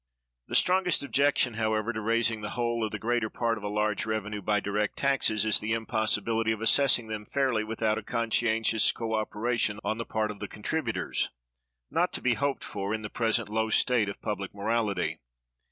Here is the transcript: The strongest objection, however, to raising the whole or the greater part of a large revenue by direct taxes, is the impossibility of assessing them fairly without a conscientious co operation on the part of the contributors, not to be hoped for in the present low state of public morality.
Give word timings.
The 0.47 0.55
strongest 0.55 1.03
objection, 1.03 1.53
however, 1.53 1.93
to 1.93 2.01
raising 2.01 2.41
the 2.41 2.49
whole 2.49 2.83
or 2.83 2.89
the 2.89 2.97
greater 2.97 3.29
part 3.29 3.59
of 3.59 3.63
a 3.63 3.67
large 3.69 4.03
revenue 4.03 4.41
by 4.41 4.59
direct 4.59 4.97
taxes, 4.97 5.45
is 5.45 5.59
the 5.59 5.73
impossibility 5.73 6.51
of 6.51 6.59
assessing 6.59 7.05
them 7.07 7.23
fairly 7.27 7.63
without 7.63 7.99
a 7.99 8.01
conscientious 8.01 8.91
co 8.91 9.13
operation 9.13 9.79
on 9.83 9.99
the 9.99 10.05
part 10.05 10.31
of 10.31 10.39
the 10.39 10.47
contributors, 10.47 11.29
not 11.91 12.11
to 12.13 12.21
be 12.23 12.33
hoped 12.33 12.63
for 12.63 12.95
in 12.95 13.03
the 13.03 13.11
present 13.11 13.47
low 13.47 13.69
state 13.69 14.09
of 14.09 14.19
public 14.23 14.55
morality. 14.55 15.19